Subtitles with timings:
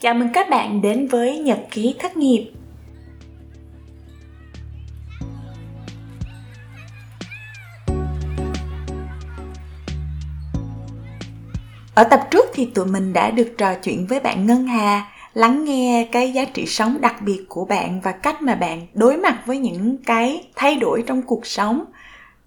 [0.00, 2.52] Chào mừng các bạn đến với Nhật ký thất nghiệp.
[11.94, 15.64] Ở tập trước thì tụi mình đã được trò chuyện với bạn Ngân Hà, lắng
[15.64, 19.42] nghe cái giá trị sống đặc biệt của bạn và cách mà bạn đối mặt
[19.46, 21.84] với những cái thay đổi trong cuộc sống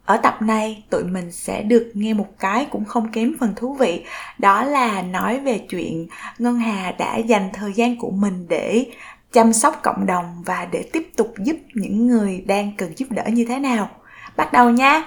[0.05, 3.73] ở tập này, tụi mình sẽ được nghe một cái cũng không kém phần thú
[3.73, 4.03] vị.
[4.37, 6.07] Đó là nói về chuyện
[6.37, 8.85] ngân hà đã dành thời gian của mình để
[9.31, 13.23] chăm sóc cộng đồng và để tiếp tục giúp những người đang cần giúp đỡ
[13.27, 13.89] như thế nào.
[14.37, 15.01] Bắt đầu nha!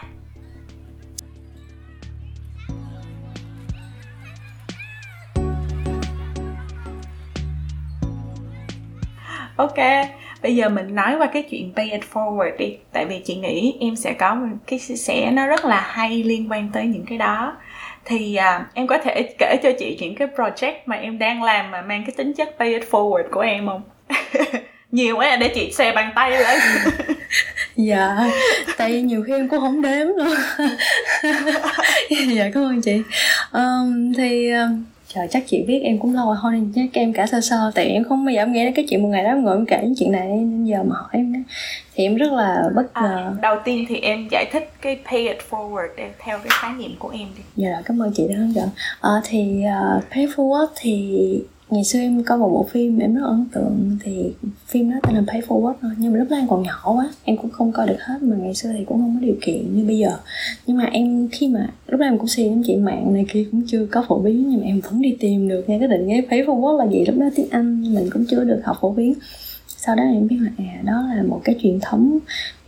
[9.56, 9.76] Ok
[10.46, 12.76] bây giờ mình nói qua cái chuyện pay it forward đi.
[12.92, 16.22] Tại vì chị nghĩ em sẽ có một cái chia sẻ nó rất là hay
[16.22, 17.56] liên quan tới những cái đó.
[18.04, 21.70] Thì à, em có thể kể cho chị những cái project mà em đang làm
[21.70, 23.82] mà mang cái tính chất pay it forward của em không?
[24.90, 26.58] Nhiều quá để chị xe bàn tay lên.
[27.76, 28.16] Dạ
[28.76, 30.34] tại vì nhiều khi em cũng không đếm luôn.
[32.34, 33.02] Dạ cảm ơn chị.
[33.52, 34.84] Um, thì um,
[35.16, 37.84] trời chắc chị biết em cũng lâu thôi nên chắc em cả sơ sơ tại
[37.84, 39.66] em không bao giờ em nghĩ đến cái chuyện một ngày đó em ngồi em
[39.66, 41.44] kể chuyện này nên giờ mà hỏi em
[41.94, 43.32] thì em rất là bất à, ngờ.
[43.36, 46.90] à, đầu tiên thì em giải thích cái pay it forward theo cái khái niệm
[46.98, 47.42] của em đi.
[47.56, 48.68] Dạ rồi cảm ơn chị đã hướng dẫn.
[49.00, 49.64] À, thì
[49.96, 51.18] uh, pay forward thì
[51.70, 54.32] ngày xưa em có một bộ phim em rất ấn tượng, thì
[54.66, 55.90] phim đó tên là Pay Forward thôi.
[55.98, 58.36] Nhưng mà lúc đó em còn nhỏ quá, em cũng không coi được hết, mà
[58.36, 60.16] ngày xưa thì cũng không có điều kiện như bây giờ.
[60.66, 63.62] Nhưng mà em khi mà, lúc đó em cũng xem chị mạng này kia cũng
[63.66, 66.20] chưa có phổ biến, nhưng mà em vẫn đi tìm được nghe cái định nghĩa
[66.30, 67.04] Pay Forward là gì.
[67.06, 69.14] Lúc đó tiếng Anh mình cũng chưa được học phổ biến.
[69.68, 72.18] Sau đó em biết là à đó là một cái truyền thống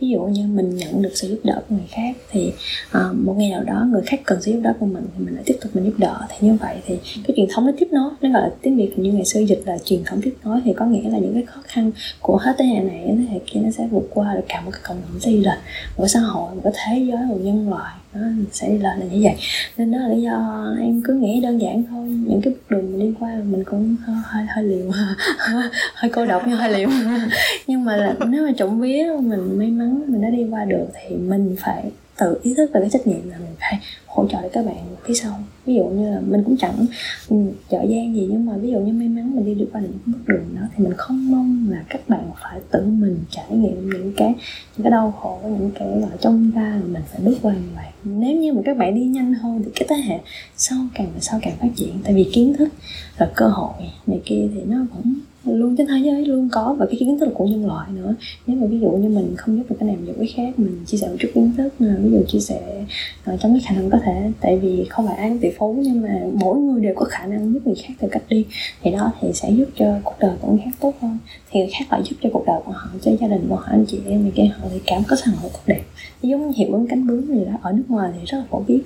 [0.01, 2.51] ví dụ như mình nhận được sự giúp đỡ của người khác thì
[2.97, 5.35] uh, một ngày nào đó người khác cần sự giúp đỡ của mình thì mình
[5.35, 6.21] lại tiếp tục mình giúp đỡ.
[6.29, 6.97] Thì như vậy thì
[7.27, 9.61] cái truyền thống nó tiếp nối nó gọi là tiếng việt như ngày xưa dịch
[9.65, 12.55] là truyền thống tiếp nối thì có nghĩa là những cái khó khăn của hết
[12.57, 14.81] thế hệ này đến thế hệ kia nó sẽ vượt qua được cả một cái
[14.83, 15.57] cộng đồng sẽ đi lên
[15.97, 17.93] một cái xã hội một cái thế giới một nhân loại.
[18.13, 18.21] Nó
[18.51, 19.35] sẽ đi lên là như vậy.
[19.77, 22.09] Nên đó là lý do em cứ nghĩ đơn giản thôi.
[22.09, 24.91] Những cái bước đường mình đi qua mình cũng hơi hơi, liều
[25.93, 26.89] hơi cô độc nhưng hơi liều.
[27.67, 30.87] Nhưng mà là nếu mà trộm vía mình may mắn mình đã đi qua được
[30.93, 34.41] thì mình phải tự ý thức về cái trách nhiệm là mình phải hỗ trợ
[34.41, 35.39] để các bạn phía sau.
[35.65, 36.85] Ví dụ như là mình cũng chẳng
[37.29, 37.35] ừ,
[37.69, 39.97] trợ gian gì nhưng mà ví dụ như may mắn mình đi được qua những
[40.05, 43.89] bước đường đó thì mình không mong là các bạn phải tự mình trải nghiệm
[43.89, 44.35] những cái
[44.77, 47.69] những cái đau khổ những cái ở trong ra mà mình phải bước qua như
[47.75, 47.87] vậy.
[48.03, 50.19] Nếu như mà các bạn đi nhanh hơn thì cái thế hệ
[50.57, 51.93] sau càng sau càng phát triển.
[52.03, 52.69] Tại vì kiến thức
[53.17, 53.73] và cơ hội
[54.07, 55.13] này kia thì nó vẫn
[55.55, 58.15] luôn trên thế giới luôn có và cái kiến thức của nhân loại nữa.
[58.47, 60.85] Nếu mà ví dụ như mình không giúp được cái này giúp cái khác mình
[60.85, 62.85] chia sẻ một chút kiến thức à, ví dụ chia sẻ
[63.33, 64.31] uh, trong cái khả năng có thể.
[64.41, 67.25] Tại vì không phải ai cũng tỷ phú nhưng mà mỗi người đều có khả
[67.25, 68.45] năng giúp người khác theo cách đi.
[68.81, 71.17] Thì đó thì sẽ giúp cho cuộc đời của người khác tốt hơn.
[71.51, 73.67] Thì người khác lại giúp cho cuộc đời của họ cho gia đình của họ
[73.71, 75.81] anh chị em này kia họ thì cảm có xã hội tốt đẹp.
[76.21, 78.63] Giống như hiệu ứng cánh bướm gì đó ở nước ngoài thì rất là phổ
[78.67, 78.81] biến.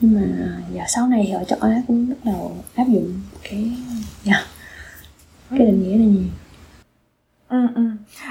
[0.00, 3.12] Nhưng mà à, giờ sau này thì ở châu Á cũng bắt đầu áp dụng
[3.50, 3.70] cái
[4.24, 4.40] yeah,
[5.50, 6.30] cái định nghĩa là gì
[7.48, 7.82] Ừ, ừ.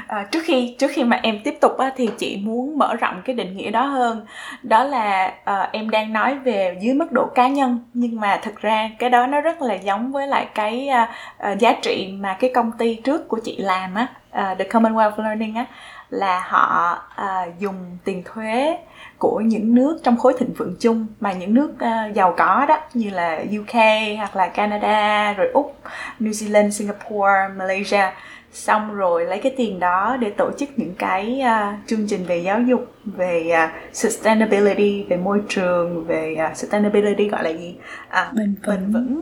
[0.07, 3.21] À, trước khi trước khi mà em tiếp tục á, thì chị muốn mở rộng
[3.25, 4.25] cái định nghĩa đó hơn
[4.63, 8.55] đó là à, em đang nói về dưới mức độ cá nhân nhưng mà thực
[8.61, 12.37] ra cái đó nó rất là giống với lại cái à, à, giá trị mà
[12.39, 15.65] cái công ty trước của chị làm á à, the Commonwealth Learning á
[16.09, 18.77] là họ à, dùng tiền thuế
[19.17, 22.79] của những nước trong khối thịnh vượng chung mà những nước uh, giàu có đó
[22.93, 23.75] như là UK
[24.17, 25.75] hoặc là Canada rồi Úc,
[26.19, 28.11] New Zealand, Singapore, Malaysia.
[28.51, 32.37] Xong rồi lấy cái tiền đó để tổ chức những cái uh, chương trình về
[32.37, 37.75] giáo dục về uh, sustainability về môi trường về uh, sustainability gọi là gì?
[38.09, 39.21] À, bền vững, bền vững.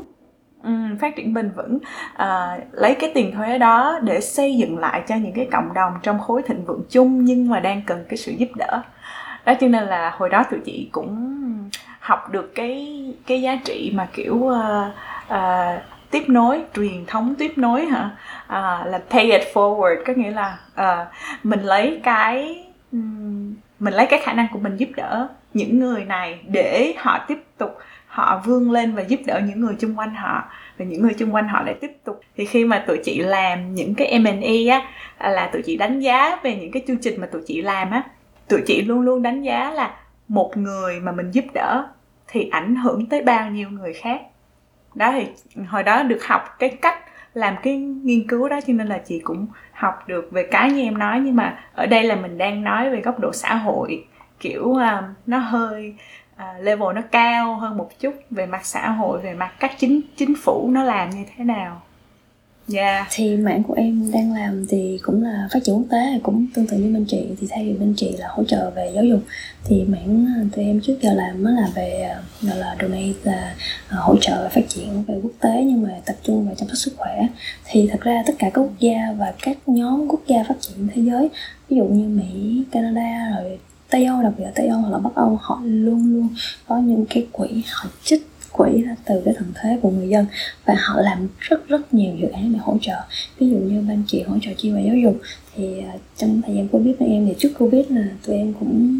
[0.64, 1.80] Ừ, phát triển bền vững.
[2.14, 5.94] À, lấy cái tiền thuế đó để xây dựng lại cho những cái cộng đồng
[6.04, 8.82] trong khối thịnh vượng chung nhưng mà đang cần cái sự giúp đỡ
[9.46, 11.32] đó cho nên là hồi đó tụi chị cũng
[12.00, 14.56] học được cái cái giá trị mà kiểu uh,
[15.34, 18.10] uh, tiếp nối truyền thống tiếp nối hả?
[18.46, 21.08] Uh, là pay it forward có nghĩa là uh,
[21.44, 22.64] mình lấy cái
[23.80, 27.44] mình lấy cái khả năng của mình giúp đỡ những người này để họ tiếp
[27.58, 27.78] tục
[28.08, 30.44] họ vươn lên và giúp đỡ những người chung quanh họ
[30.78, 32.22] và những người chung quanh họ lại tiếp tục.
[32.38, 34.82] Thì khi mà tụi chị làm những cái M&E á
[35.30, 38.04] là tụi chị đánh giá về những cái chương trình mà tụi chị làm á
[38.48, 39.96] tụi chị luôn luôn đánh giá là
[40.28, 41.88] một người mà mình giúp đỡ
[42.28, 44.22] thì ảnh hưởng tới bao nhiêu người khác.
[44.96, 45.28] Đó thì
[45.68, 47.00] hồi đó được học cái cách
[47.34, 50.82] làm cái nghiên cứu đó cho nên là chị cũng học được về cái như
[50.82, 54.06] em nói nhưng mà ở đây là mình đang nói về góc độ xã hội
[54.40, 54.80] kiểu uh,
[55.26, 55.96] nó hơi
[56.36, 60.02] uh, level nó cao hơn một chút về mặt xã hội về mặt các chính
[60.16, 61.82] chính phủ nó làm như thế nào
[62.74, 63.08] yeah.
[63.12, 66.68] thì mảng của em đang làm thì cũng là phát triển quốc tế, cũng tương
[66.68, 69.20] tự như bên chị thì thay vì bên chị là hỗ trợ về giáo dục,
[69.64, 73.14] thì mảng à, tụi em trước giờ làm mới là về à, gọi là donate
[73.24, 73.56] là
[73.90, 76.94] hỗ trợ phát triển về quốc tế nhưng mà tập trung vào chăm sóc sức
[76.98, 77.28] khỏe
[77.66, 80.88] thì thật ra tất cả các quốc gia và các nhóm quốc gia phát triển
[80.96, 81.30] thế giới,
[81.70, 83.60] ví dụ như mỹ, canada rồi
[83.90, 86.28] tây âu, đặc biệt là tây âu hoặc là bắc âu, họ luôn luôn
[86.68, 88.28] có những cái quỹ họ trích
[88.58, 90.26] quỹ từ cái thần thế của người dân.
[90.66, 92.96] Và họ làm rất rất nhiều dự án để hỗ trợ.
[93.40, 95.18] Ví dụ như bên chị hỗ trợ chi về giáo dục.
[95.56, 99.00] Thì à, trong thời gian covid tụi em, thì trước covid là tụi em cũng,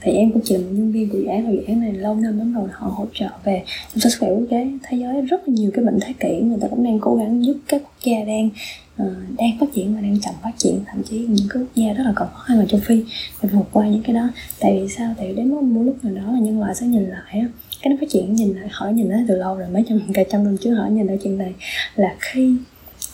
[0.00, 1.92] thì em cũng chỉ là một nhân viên của dự án và dự án này
[1.92, 3.62] lâu năm lắm rồi, họ hỗ trợ về
[3.94, 6.40] chăm sóc sức khỏe quốc tế, thế giới rất là nhiều cái bệnh thế kỷ.
[6.40, 8.50] Người ta cũng đang cố gắng giúp các quốc gia đang
[8.96, 11.92] Ờ, đang phát triển và đang chậm phát triển thậm chí những cái quốc gia
[11.92, 13.04] rất là còn khó khăn ở châu phi.
[13.42, 14.28] Để vượt qua những cái đó.
[14.60, 15.14] Tại vì sao?
[15.18, 17.44] Tại vì đến một lúc nào đó là nhân loại sẽ nhìn lại
[17.84, 20.22] cái nó phát triển nhìn lại hỏi nhìn lại từ lâu rồi mấy trăm cả
[20.30, 21.54] trăm năm trước hỏi nhìn lại chuyện này.
[21.96, 22.56] Là khi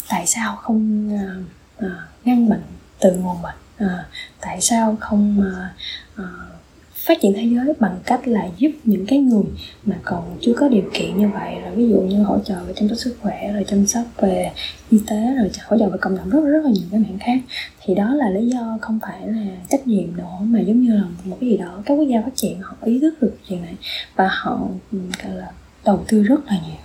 [0.08, 1.92] tại sao không uh, uh,
[2.24, 2.62] ngăn bệnh
[3.00, 3.54] từ nguồn bệnh?
[3.84, 3.90] Uh,
[4.40, 6.59] tại sao không uh, uh,
[7.06, 9.44] phát triển thế giới bằng cách là giúp những cái người
[9.84, 11.54] mà còn chưa có điều kiện như vậy.
[11.64, 14.50] Rồi ví dụ như hỗ trợ về chăm sóc sức khỏe, rồi chăm sóc về
[14.90, 17.38] y tế, rồi hỗ trợ về cộng đồng, rất rất là nhiều cái mảng khác.
[17.84, 21.02] Thì đó là lý do không phải là trách nhiệm nữa, mà giống như là
[21.24, 23.74] một cái gì đó, các quốc gia phát triển, họ ý thức được chuyện này
[24.16, 24.68] và họ
[25.22, 25.50] gọi là,
[25.84, 26.76] đầu tư rất là nhiều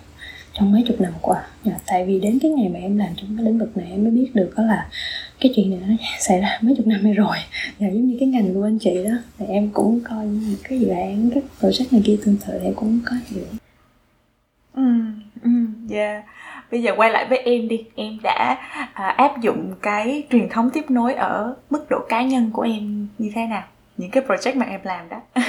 [0.53, 1.47] trong mấy chục năm qua.
[1.63, 4.03] Dạ, tại vì đến cái ngày mà em làm trong cái lĩnh vực này, em
[4.03, 4.89] mới biết được đó là
[5.39, 7.37] cái chuyện này nó xảy ra mấy chục năm nay rồi.
[7.79, 10.79] Dạ, giống như cái ngành của anh chị đó thì em cũng coi những cái
[10.79, 13.45] dự án các project này kia tương tự thì em cũng có hiểu.
[14.73, 14.83] Ừ
[15.43, 15.49] ừ
[15.89, 16.23] yeah
[16.71, 17.83] bây giờ quay lại với em đi.
[17.95, 18.57] Em đã
[18.93, 23.07] à, áp dụng cái truyền thống tiếp nối ở mức độ cá nhân của em
[23.17, 23.63] như thế nào?
[23.97, 25.21] Những cái project mà em làm đó.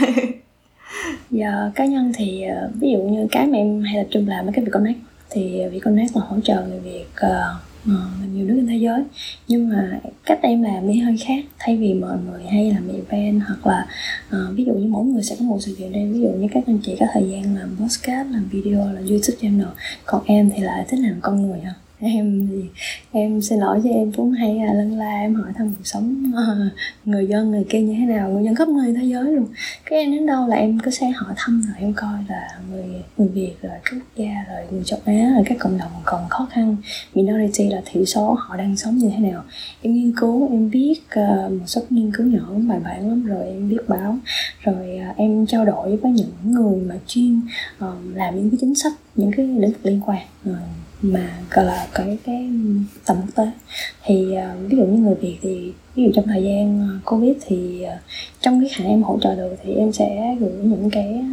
[1.30, 4.44] Giờ cá nhân thì ờ, ví dụ như cái mà em hay tập trung làm
[4.44, 4.98] với cái việc connect
[5.30, 9.02] thì việc connect là hỗ trợ người việt uh, uh, nhiều nước trên thế giới.
[9.48, 11.44] Nhưng mà cách em làm thì hơi khác.
[11.58, 13.86] Thay vì mọi người hay làm event hoặc là
[14.28, 16.48] uh, ví dụ như mỗi người sẽ có một sự kiện đây ví dụ như
[16.52, 19.68] các anh chị có thời gian làm podcast làm video làm youtube channel.
[20.04, 22.64] Còn em thì lại thích làm con người hơn em thì
[23.12, 26.32] em xin lỗi cho em cũng hay là lân la em hỏi thăm cuộc sống
[26.36, 26.68] ờ,
[27.04, 29.46] người dân người kia như thế nào, người dân khắp nơi thế giới luôn.
[29.84, 32.84] Cái em đến đâu là em cứ sẽ hỏi thăm rồi em coi là người
[33.18, 36.28] người việt, rồi các quốc gia, rồi người châu á, rồi các cộng đồng còn
[36.28, 36.76] khó khăn,
[37.14, 39.42] minority là thiểu số, họ đang sống như thế nào.
[39.82, 43.46] Em nghiên cứu, em biết ờ, một số nghiên cứu nhỏ bài bản lắm, rồi
[43.46, 44.18] em biết báo,
[44.60, 47.40] rồi à, em trao đổi với những người mà chuyên
[47.78, 50.22] ờ, làm những cái chính sách những cái lĩnh vực liên quan.
[50.44, 50.52] Ừ,
[51.02, 52.50] mà gọi là cái cái
[53.06, 53.50] tầm quốc tế.
[54.04, 57.36] Thì uh, ví dụ như người việt thì ví dụ trong thời gian ờ, covid
[57.46, 58.00] thì uh,
[58.40, 61.24] trong cái khả năng em hỗ trợ được thì em sẽ gửi những cái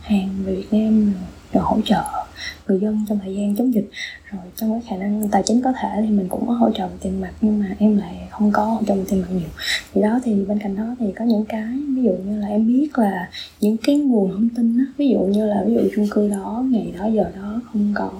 [0.00, 1.12] hàng về việt nam
[1.52, 2.02] rồi hỗ trợ
[2.70, 3.90] người dân trong thời gian chống dịch.
[4.30, 6.88] Rồi trong cái khả năng tài chính có thể thì mình cũng có hỗ trợ
[6.88, 9.48] về tiền mặt nhưng mà em lại không có hỗ trợ về tiền mặt nhiều.
[9.94, 12.66] Thì đó thì bên cạnh đó thì có những cái ví dụ như là em
[12.66, 13.30] biết là
[13.60, 16.64] những cái nguồn thông tin đó, ví dụ như là ví dụ chung cư đó
[16.70, 18.10] ngày đó giờ đó không có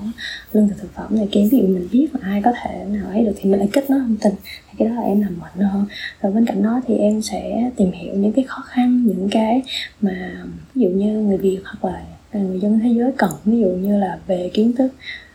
[0.52, 3.06] lương thực thực phẩm này kia ví dụ mình biết là ai có thể nào
[3.08, 5.38] ấy được thì mình lại kết nối thông tin thì cái đó là em làm
[5.40, 5.86] mạnh hơn.
[6.22, 9.62] Rồi bên cạnh đó thì em sẽ tìm hiểu những cái khó khăn những cái
[10.00, 10.44] mà
[10.74, 13.98] ví dụ như người việt hoặc là người dân thế giới cần ví dụ như
[13.98, 14.92] là về kiến thức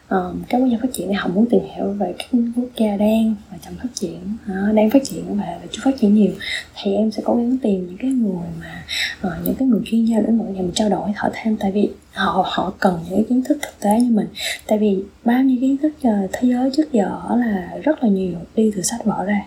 [0.09, 2.97] um, các quốc gia phát triển này họ muốn tìm hiểu về các quốc gia
[2.97, 6.31] đang và chậm phát triển uh, đang phát triển và, và chưa phát triển nhiều
[6.75, 8.83] thì em sẽ cố gắng tìm những cái người mà
[9.27, 11.57] uh, những cái người chuyên gia lĩnh vực này mình trao đổi họ thêm.
[11.57, 14.27] Tại vì họ họ cần những kiến thức thực tế như mình.
[14.67, 18.33] Tại vì bao nhiêu kiến thức ờ, thế giới trước giờ là rất là nhiều
[18.55, 19.41] đi từ sách vở ra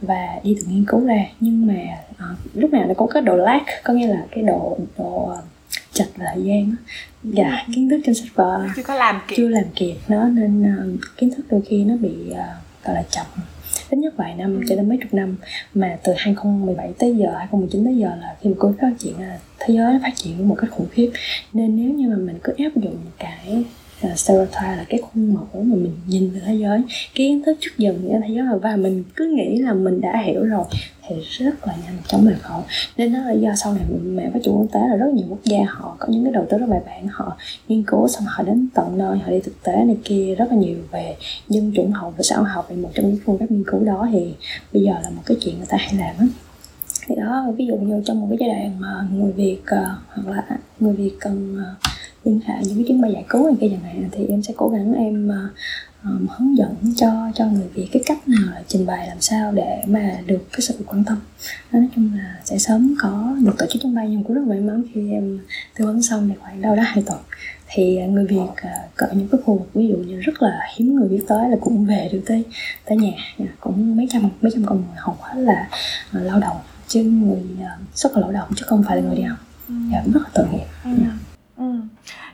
[0.00, 1.26] và đi từ nghiên cứu ra.
[1.40, 1.74] Nhưng mà
[2.10, 5.34] uh, lúc nào nó cũng có độ lag có nghĩa là cái độ độ
[5.94, 6.74] chặt thời gian
[7.22, 7.72] dạ ừ.
[7.74, 9.34] kiến thức trên sách vở chưa có làm kịp.
[9.36, 12.36] chưa làm kịp nó nên uh, kiến thức đôi khi nó bị uh,
[12.84, 13.26] gọi là chậm.
[13.90, 14.62] Ít nhất vài năm ừ.
[14.68, 15.36] cho đến mấy chục năm.
[15.74, 19.38] Mà từ 2017 tới giờ 2019 tới giờ là khi mà covid phát triển là
[19.58, 21.10] thế giới nó phát triển một cách khủng khiếp.
[21.52, 23.64] Nên nếu như mà mình cứ áp dụng cái
[24.06, 26.82] uh, stereotype là cái khuôn mẫu mà mình nhìn về thế giới
[27.14, 30.44] kiến thức trước giờ mình thế giới và mình cứ nghĩ là mình đã hiểu
[30.44, 30.64] rồi
[31.08, 32.62] thì rất là nhanh chóng bền vững.
[32.96, 35.44] Nên nó là do sau này mẹ phát triển quốc tế là rất nhiều quốc
[35.44, 37.36] gia họ có những cái đầu tư rất bài bản họ
[37.68, 40.56] nghiên cứu xong họ đến tận nơi họ đi thực tế này kia rất là
[40.56, 41.16] nhiều về
[41.48, 43.84] dân chủng học và xã hội học về một trong những phương pháp nghiên cứu
[43.84, 44.34] đó thì
[44.72, 46.26] bây giờ là một cái chuyện người ta hay làm á.
[47.06, 50.36] Thì đó ví dụ như trong một cái giai đoạn mà người việt uh, hoặc
[50.36, 51.78] là người việt cần uh,
[52.24, 54.54] liên hệ những cái chuyến bay giải cứu này kia chẳng hạn thì em sẽ
[54.56, 55.58] cố gắng em uh,
[56.04, 59.52] um, hướng dẫn cho cho người việt cái cách nào là trình bày làm sao
[59.52, 61.16] để mà được cái sự quan tâm
[61.72, 64.60] nói chung là sẽ sớm có được tổ chức trong bay nhưng cũng rất may
[64.60, 65.38] mắn khi em
[65.78, 67.18] tư vấn xong thì khoảng đâu đó hai tuần
[67.68, 70.60] thì ờ, người việt ờ, cỡ những cái khu vực ví dụ như rất là
[70.76, 72.44] hiếm người biết tới là cũng về được tới
[72.84, 73.12] tới nhà
[73.60, 75.68] cũng mấy trăm mấy trăm con người hầu hết là
[76.16, 76.56] uh, lao động
[76.88, 79.74] chứ người uh, xuất khẩu lao động chứ không phải là người đi học ừ.
[79.92, 80.90] dạ, rất là tội nghiệp ừ.
[81.56, 81.72] ừ.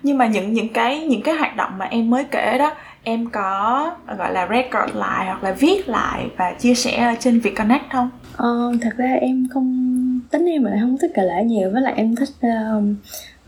[0.02, 3.30] nhưng mà những những cái những cái hoạt động mà em mới kể đó em
[3.30, 7.84] có gọi là record lại hoặc là viết lại và chia sẻ trên việc connect
[7.92, 8.10] không?
[8.36, 11.92] Ờ, thật ra em không tính em lại không thích kể lại nhiều với lại
[11.96, 12.84] em thích uh,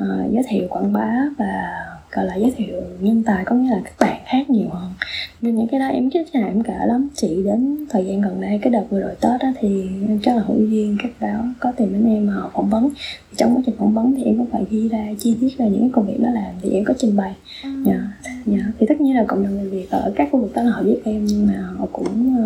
[0.02, 1.82] uh, giới thiệu quảng bá và
[2.12, 4.92] gọi là giới thiệu nhân tài có nghĩa là các bạn khác nhiều hơn.
[5.40, 7.08] Nên những cái đó em rất là em kể lắm.
[7.14, 9.88] Chị đến thời gian gần đây cái đợt vừa rồi tết đó thì
[10.22, 12.90] chắc là hữu duyên các báo có tìm đến em họ phỏng vấn.
[13.30, 15.66] Thì trong quá trình phỏng vấn thì em cũng phải ghi ra chi tiết về
[15.70, 17.34] những cái công việc đó làm thì em có trình bày.
[17.64, 17.70] Ừ.
[17.86, 18.00] dạ,
[18.46, 18.58] dạ.
[18.78, 20.82] thì tất nhiên là cộng đồng người việt ở các khu vực đó là họ
[20.82, 22.36] biết em nhưng mà họ cũng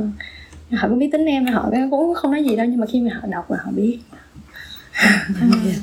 [0.73, 3.01] uh, họ cũng biết tính em họ cũng không nói gì đâu nhưng mà khi
[3.01, 3.99] mà họ đọc là họ biết.
[5.41, 5.47] Ừ.
[5.65, 5.79] yeah.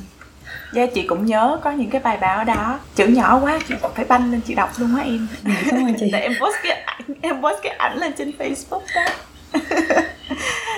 [0.73, 2.79] Dạ chị cũng nhớ có những cái bài báo đó.
[2.95, 5.27] Chữ nhỏ quá chị phải banh lên chị đọc luôn á em.
[5.43, 6.09] Dạ, cảm ơn chị.
[6.13, 9.05] Để em post cái ảnh em post cái ảnh lên trên facebook đó.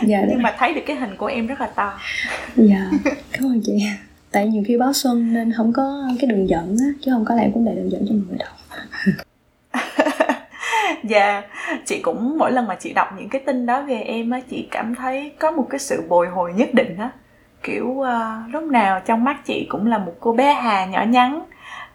[0.08, 2.00] Dạ, nhưng mà thấy được cái hình của em rất là to.
[2.56, 2.92] Dạ
[3.32, 3.88] cảm ơn chị.
[4.32, 7.36] Tại nhiều khi báo xuân nên không có cái đường dẫn á chứ không có
[7.36, 9.25] lẽ cũng để đường dẫn cho mọi người đọc
[11.10, 11.42] dạ.
[11.86, 14.68] Chị cũng mỗi lần mà chị đọc những cái tin đó về em á chị
[14.72, 17.10] cảm thấy có một cái sự bồi hồi nhất định á.
[17.64, 18.08] Kiểu uh,
[18.54, 21.46] lúc nào trong mắt chị cũng là một cô bé hà nhỏ nhắn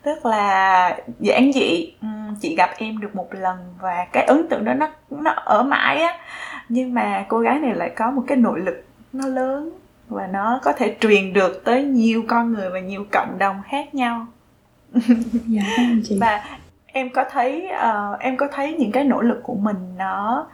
[0.03, 1.95] tức là giản dị.
[2.41, 6.03] Chị gặp em được một lần và cái ấn tượng đó nó nó ở mãi
[6.03, 6.19] á.
[6.69, 9.71] Nhưng mà cô gái này lại có một cái nội lực nó lớn
[10.09, 13.95] và nó có thể truyền được tới nhiều con người và nhiều cộng đồng khác
[13.95, 14.27] nhau.
[15.47, 15.63] Dạ
[16.05, 16.19] chị.
[16.21, 16.45] Và
[16.93, 20.47] em có thấy uh, em có thấy những cái nỗ lực của mình nó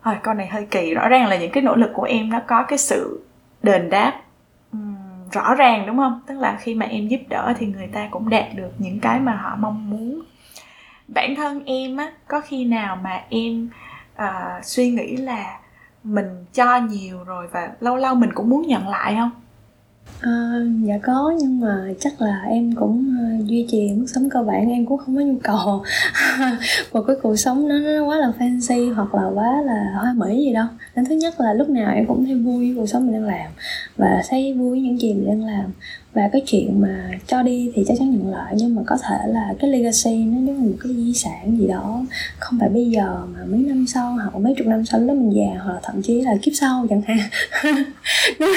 [0.00, 0.94] Hồi, con này hơi kỳ.
[0.94, 3.24] Rõ ràng là những cái nỗ lực của em nó có cái sự
[3.62, 4.20] đền đáp
[5.32, 6.20] rõ ràng đúng không?
[6.26, 9.20] Tức là khi mà em giúp đỡ thì người ta cũng đạt được những cái
[9.20, 10.22] mà họ mong muốn.
[11.08, 13.68] Bản thân em á có khi nào mà em
[14.22, 15.58] uh, suy nghĩ là
[16.04, 19.30] mình cho nhiều rồi và lâu lâu mình cũng muốn nhận lại không?
[20.20, 20.30] À,
[20.82, 24.70] dạ có nhưng mà chắc là em cũng ờ, duy trì mức sống cơ bản
[24.70, 25.82] em cũng không có nhu cầu.
[26.92, 30.44] Một cái cuộc sống nó, nó quá là fancy hoặc là quá là hoa mỹ
[30.44, 30.66] gì đâu.
[30.96, 33.24] Nên thứ nhất là lúc nào em cũng thấy vui với cuộc sống mình đang
[33.24, 33.50] làm
[33.96, 35.64] và thấy vui với những gì mình đang làm
[36.12, 39.16] và cái chuyện mà cho đi thì chắc chắn nhận lại nhưng mà có thể
[39.26, 42.04] là cái legacy nó giống như một cái di sản gì đó.
[42.38, 45.30] Không phải bây giờ mà mấy năm sau hoặc mấy chục năm sau đó mình
[45.30, 47.18] già hoặc là thậm chí là kiếp sau chẳng hạn.
[48.38, 48.50] Nên,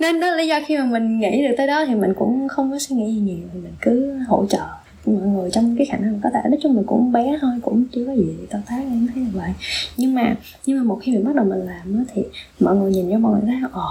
[0.00, 2.48] nên đó là lý do khi mà mình nghĩ được tới đó thì mình cũng
[2.48, 4.66] không có suy nghĩ gì nhiều thì mình cứ hỗ trợ
[5.06, 6.40] mọi người trong cái khả năng có thể.
[6.44, 9.30] Nói chung mình cũng bé thôi cũng chưa có gì to tát em thấy là
[9.32, 9.50] vậy.
[9.96, 10.34] Nhưng mà
[10.66, 12.22] nhưng mà một khi mình bắt đầu mình làm thì
[12.60, 13.88] mọi người nhìn cho mọi người thấy ồ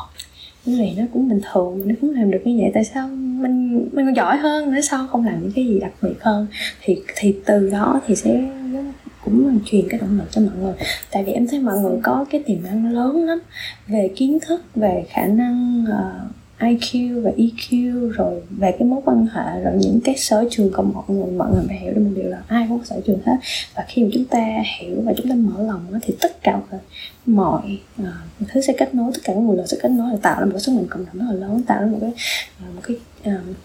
[0.66, 3.08] cái này nó cũng bình thường mình nó cũng làm được như vậy tại sao
[3.08, 6.48] mình mình còn giỏi hơn nữa sao không làm những cái gì đặc biệt hơn?
[6.82, 8.52] Thì thì từ đó thì sẽ
[9.26, 10.74] cũng truyền cái động lực cho mọi người.
[11.12, 13.40] Tại vì em thấy mọi người có cái tiềm năng lớn lắm
[13.88, 19.28] về kiến thức về khả năng uh, IQ và EQ rồi về cái mối quan
[19.34, 22.12] hệ rồi những cái sở trường của mọi người mọi người phải hiểu được một
[22.16, 23.36] điều là ai cũng có sở trường hết.
[23.76, 24.46] Và khi mà chúng ta
[24.80, 26.60] hiểu và chúng ta mở lòng thì tất cả
[27.26, 28.08] mọi uh,
[28.48, 30.46] thứ sẽ kết nối tất cả mọi nguồn lực sẽ kết nối để tạo ra
[30.46, 32.12] một cái sức mạnh cộng đồng rất là lớn tạo ra một cái
[32.70, 32.98] uh, một cái
[33.36, 33.56] uh,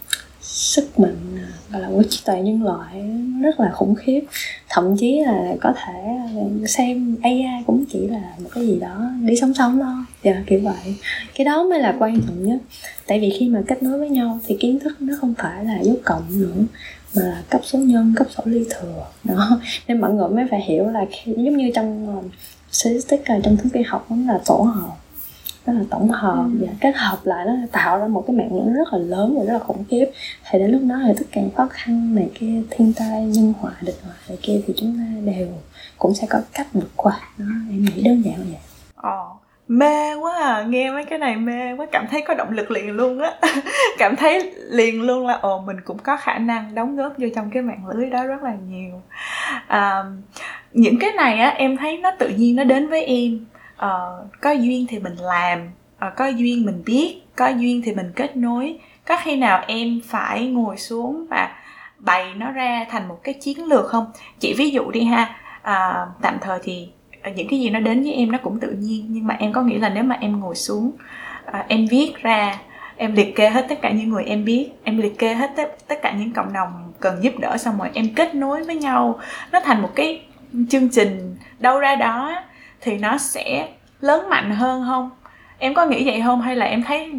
[0.61, 3.11] sức mạnh à, gọi là của trí tuệ nhân loại
[3.43, 4.21] rất là khủng khiếp.
[4.69, 9.11] Thậm chí là có thể à, xem AI cũng chỉ là một cái gì đó
[9.21, 10.05] đi sống sống thôi.
[10.23, 10.95] Dạ kiểu vậy.
[11.35, 12.59] Cái đó mới là quan trọng nhất.
[13.07, 15.79] Tại vì khi mà kết nối với nhau thì kiến thức nó không phải là
[15.83, 16.64] dấu cộng nữa,
[17.17, 19.07] mà là cấp số nhân, cấp số ly thừa.
[19.25, 19.61] Đó.
[19.88, 22.29] Nên mọi người mới phải hiểu là giống như trong à,
[22.71, 24.97] statistics trong thống kê học nó là tổ hợp
[25.67, 26.45] đó là tổng hợp.
[26.52, 26.59] Ừ.
[26.61, 29.45] và kết hợp lại nó tạo ra một cái mạng lưới rất là lớn và
[29.45, 30.07] rất là khủng khiếp.
[30.50, 33.73] Thì đến lúc đó thì tất cả khó khăn này kia thiên tai nhân họa
[33.81, 35.49] địch họa này kia thì chúng ta đều
[35.99, 37.21] cũng sẽ có cách vượt qua.
[37.38, 38.61] Đó em nghĩ đơn giản vậy.
[38.95, 40.62] Ồ, mê quá à.
[40.69, 43.35] Nghe mấy cái này mê quá cảm thấy có động lực liền luôn á.
[43.99, 47.50] Cảm thấy liền luôn là ồ mình cũng có khả năng đóng góp vô trong
[47.50, 49.02] cái mạng lưới đó rất là nhiều.
[49.67, 50.05] À,
[50.73, 53.45] những cái này á em thấy nó tự nhiên nó đến với em
[53.85, 55.71] uh, có duyên thì mình làm
[56.07, 58.79] uh, có duyên mình biết có duyên thì mình kết nối.
[59.07, 61.57] Có khi nào em phải ngồi xuống và
[61.99, 64.13] bày nó ra thành một cái chiến lược không?
[64.39, 66.89] Chỉ ví dụ đi ha à, tạm thời thì
[67.37, 69.63] những cái gì nó đến với em nó cũng tự nhiên nhưng mà em có
[69.63, 70.93] nghĩ là nếu mà em ngồi xuống
[71.45, 72.59] à, em viết ra
[72.97, 75.77] em liệt kê hết tất cả những người em biết em liệt kê hết tất,
[75.89, 79.21] tất cả những cộng đồng cần giúp đỡ xong rồi em kết nối với nhau
[79.53, 80.23] nó thành một cái
[80.69, 82.43] chương trình đâu ra đó
[82.81, 83.69] thì nó sẽ
[84.01, 85.11] lớn mạnh hơn không?
[85.59, 86.41] Em có nghĩ vậy không?
[86.41, 87.13] Hay là em thấy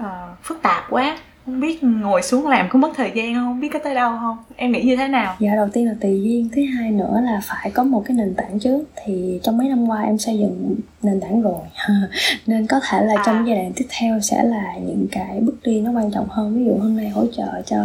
[0.00, 0.06] uh,
[0.42, 1.16] phức tạp quá?
[1.48, 3.44] Không biết ngồi xuống làm có mất thời gian không?
[3.44, 4.36] Không biết có tới đâu không?
[4.56, 5.36] Em nghĩ như thế nào?
[5.40, 8.34] Dạ đầu tiên là tùy duyên thứ hai nữa là phải có một cái nền
[8.34, 8.84] tảng trước.
[9.04, 11.60] Thì trong mấy năm qua em xây dựng nền tảng rồi.
[12.46, 13.44] Nên có thể là trong à.
[13.46, 16.58] giai đoạn tiếp theo sẽ là những cái bước đi nó quan trọng hơn.
[16.58, 17.76] Ví dụ hôm nay hỗ trợ cho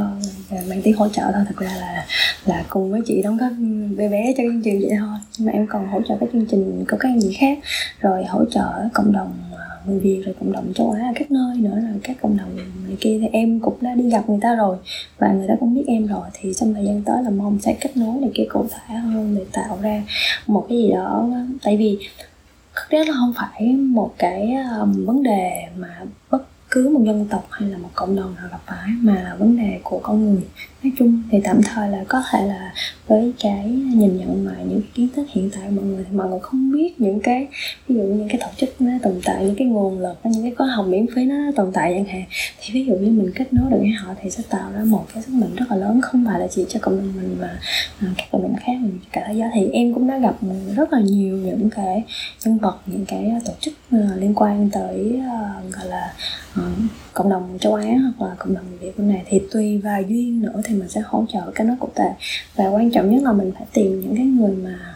[0.70, 2.05] mang tiếng hỗ trợ thôi thật ra là
[2.46, 3.51] là cùng với chị đóng góp
[3.98, 5.17] bé bé cho chương trình vậy thôi.
[5.38, 7.60] Nhưng mà em còn hỗ trợ các chương trình của các chị khác.
[8.00, 9.34] Rồi hỗ trợ cộng đồng
[9.85, 12.57] người Việt rồi cộng đồng châu Á ở các nơi nữa là các cộng đồng
[12.87, 13.19] này kia.
[13.21, 14.77] Thì em cũng đã đi gặp người ta rồi
[15.17, 16.27] và người ta cũng biết em rồi.
[16.33, 19.35] Thì trong thời gian tới là mong sẽ kết nối này kia cụ thể hơn
[19.35, 20.03] để tạo ra
[20.47, 21.29] một cái gì đó.
[21.63, 21.99] Tại vì
[22.75, 26.43] thực ra nó không phải một cái um, vấn đề mà bất
[26.75, 29.58] cứ một dân tộc hay là một cộng đồng nào gặp phải mà là vấn
[29.58, 30.44] đề của con người,
[30.84, 32.74] nói chung thì tạm thời là có thể là
[33.08, 36.39] với cái nhìn nhận mà những kiến thức hiện tại mọi người thì mọi người
[36.39, 37.48] không biết những cái,
[37.88, 40.56] ví dụ những cái tổ chức nó tồn tại, những cái nguồn lực, những cái
[40.58, 42.24] khóa học miễn phí nó tồn tại chẳng hạn,
[42.62, 45.06] thì ví dụ như mình kết nối được với họ thì sẽ tạo ra một
[45.13, 47.60] cái sức mạnh rất là lớn, không phải là chỉ cho cộng đồng mình mà
[48.00, 49.50] à, các cộng đồng khác, mình cả thế giới.
[49.53, 50.36] Thì em cũng đã gặp
[50.75, 52.03] rất là nhiều những cái
[52.46, 56.13] nhân vật, những cái tổ chức à, liên quan tới à, gọi là
[57.13, 60.41] cộng đồng châu Á hoặc là cộng đồng Việt bên này thì tùy vào duyên
[60.41, 62.13] nữa thì mình sẽ hỗ trợ cái nó cụ thể.
[62.55, 64.96] Và quan trọng nhất là mình phải tìm những cái người mà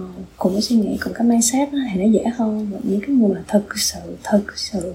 [0.00, 0.06] uh,
[0.36, 2.68] cùng cái suy nghĩ cùng cái mindset đó, thì nó dễ hơn.
[2.72, 4.94] Và những cái người mà thực sự thực sự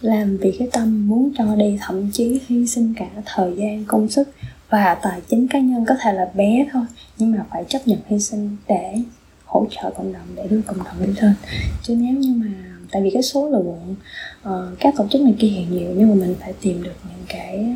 [0.00, 4.08] làm vì cái tâm muốn cho đi thậm chí hy sinh cả thời gian công
[4.08, 4.28] sức
[4.70, 6.84] và tài chính cá nhân có thể là bé thôi
[7.18, 8.94] nhưng mà phải chấp nhận hy sinh để
[9.44, 11.34] hỗ trợ cộng đồng để đưa cộng đồng đi lên
[11.82, 13.94] chứ nếu như mà tại vì cái số lượng
[14.48, 17.24] uh, các tổ chức này kia hiện nhiều nhưng mà mình phải tìm được những
[17.28, 17.66] cái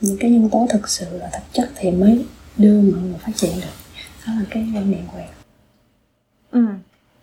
[0.00, 2.24] những cái nhân tố thực sự là thực chất thì mới
[2.56, 4.00] đưa mọi người phát triển được.
[4.26, 5.28] Đó là cái quan niệm của em.
[6.50, 6.66] Ừ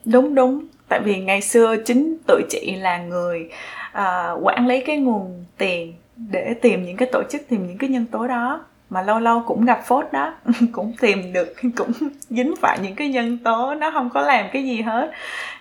[0.05, 0.65] đúng đúng.
[0.87, 3.49] Tại vì ngày xưa chính tụi chị là người
[3.91, 7.89] uh, quản lý cái nguồn tiền để tìm những cái tổ chức tìm những cái
[7.89, 10.33] nhân tố đó mà lâu lâu cũng gặp phốt đó
[10.71, 11.91] cũng tìm được cũng
[12.29, 15.11] dính phải những cái nhân tố nó không có làm cái gì hết.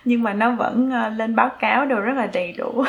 [0.05, 2.83] Nhưng mà nó vẫn ờ, lên báo cáo đều rất là đầy đủ.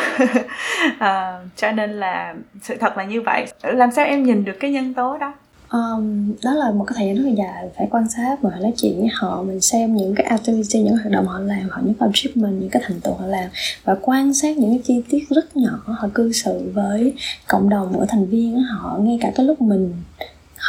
[0.99, 3.47] À, cho nên là sự thật là như vậy.
[3.63, 5.33] Làm sao em nhìn được cái nhân tố đó?
[5.71, 8.73] Um, đó là một cái thời gian rất là dài phải quan sát và nói
[8.77, 11.95] chuyện với họ mình xem những cái activity những hoạt động họ làm họ những
[12.01, 13.49] achievement những cái thành tựu họ làm
[13.85, 17.15] và quan sát những cái chi tiết rất nhỏ họ cư xử với
[17.49, 19.95] cộng đồng ở thành viên họ ngay cả cái lúc mình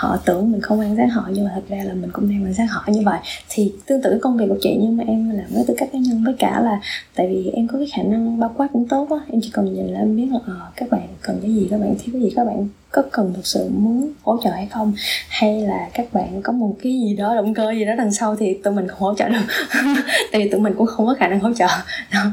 [0.02, 2.44] họ tưởng mình không quan sát họ nhưng mà thật ra là mình cũng đang
[2.44, 3.20] quan sát họ như vậy.
[3.50, 6.00] Thì tương tự công việc của chị nhưng mà em làm với tư cách cá
[6.00, 6.80] nhân với cả là
[7.16, 9.18] tại vì em có cái khả năng bao quát cũng tốt á.
[9.32, 11.80] Em chỉ cần nhìn là em biết là à, các bạn cần cái gì các
[11.80, 14.94] bạn thiếu cái gì các bạn có cần thực sự muốn hỗ trợ hay không
[15.30, 18.36] hay là các bạn có một cái gì đó động cơ gì đó đằng sau
[18.36, 19.46] thì tụi mình không hỗ trợ được.
[20.32, 21.68] Tại vì tụi mình cũng không có khả năng hỗ trợ.
[22.14, 22.24] Đó.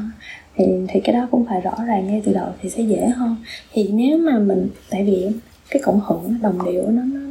[0.55, 3.35] Thì thì cái đó cũng phải rõ ràng ngay từ đầu thì sẽ dễ hơn.
[3.73, 5.29] Thì nếu mà mình tại vì
[5.69, 7.22] cái cộng hưởng đồng điệu nó nó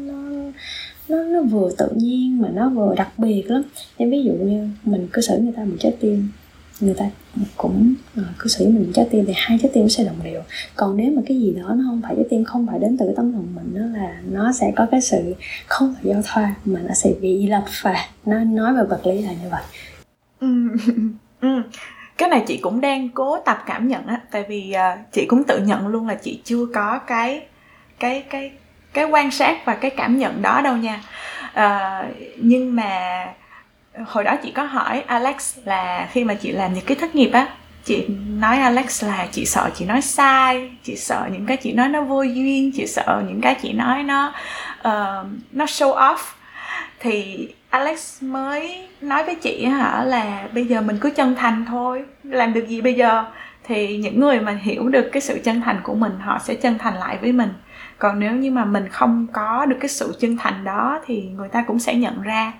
[1.13, 3.63] nó nó vừa tự nhiên mà nó vừa đặc biệt lắm
[3.99, 6.29] nên ví dụ như mình cứ xử người ta một trái tim
[6.81, 7.05] người ta
[7.57, 10.43] cũng ờ, uh, cứ xử mình trái tim thì hai trái tim sẽ đồng đều
[10.77, 13.13] còn nếu mà cái gì đó nó không phải trái tim không phải đến từ
[13.17, 15.35] tấm lòng mình đó là nó sẽ có cái sự
[15.67, 17.97] không phải giao thoa mà nó sẽ bị lập và
[18.27, 19.63] nó nói về vật lý là như vậy
[20.41, 20.69] ừ.
[21.41, 21.63] ừ.
[22.19, 25.45] cái này chị cũng đang cố tập cảm nhận á tại vì uh, chị cũng
[25.45, 27.43] tự nhận luôn là chị chưa có cái
[27.99, 28.51] cái cái
[28.93, 31.01] cái quan sát và cái cảm nhận đó đâu nha.
[31.53, 32.03] À,
[32.37, 33.25] nhưng mà
[34.07, 37.31] hồi đó chị có hỏi Alex là khi mà chị làm những cái thất nghiệp
[37.33, 37.49] á
[37.85, 38.07] chị
[38.39, 42.03] nói Alex là chị sợ chị nói sai chị sợ những cái chị nói nó
[42.03, 44.33] vô duyên chị sợ những cái chị nói nó
[44.79, 46.17] uh, nó show off.
[47.01, 52.05] Thì Alex mới nói với chị hả là bây giờ mình cứ chân thành thôi
[52.23, 53.25] làm được gì bây giờ?
[53.65, 56.79] Thì những người mà hiểu được cái sự chân thành của mình họ sẽ chân
[56.79, 57.53] thành lại với mình
[58.03, 61.49] còn nếu như mà mình không có được cái sự chân thành đó thì người
[61.49, 62.53] ta cũng sẽ nhận ra.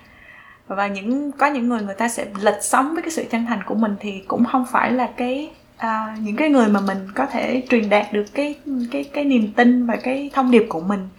[0.67, 3.63] Và những có những người người ta sẽ lệch sống với cái sự chân thành
[3.65, 7.25] của mình thì cũng không phải là cái à, những cái người mà mình có
[7.25, 8.55] thể truyền đạt được cái
[8.91, 11.09] cái cái niềm tin và cái thông điệp của mình.